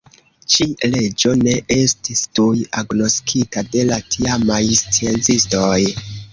[0.53, 5.79] Ĉi-leĝo ne estis tuj agnoskita de la tiamaj sciencistoj.